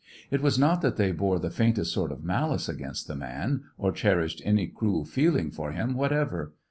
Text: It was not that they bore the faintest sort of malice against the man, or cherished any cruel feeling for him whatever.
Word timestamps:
It 0.31 0.41
was 0.41 0.57
not 0.57 0.81
that 0.81 0.95
they 0.97 1.11
bore 1.11 1.37
the 1.37 1.51
faintest 1.51 1.93
sort 1.93 2.11
of 2.11 2.23
malice 2.23 2.67
against 2.67 3.05
the 3.07 3.15
man, 3.15 3.65
or 3.77 3.91
cherished 3.91 4.41
any 4.43 4.65
cruel 4.65 5.05
feeling 5.05 5.51
for 5.51 5.73
him 5.73 5.93
whatever. 5.93 6.53